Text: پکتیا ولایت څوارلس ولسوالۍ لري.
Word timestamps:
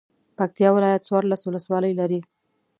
پکتیا 0.37 0.69
ولایت 0.73 1.01
څوارلس 1.07 1.41
ولسوالۍ 1.45 1.91
لري. 1.99 2.19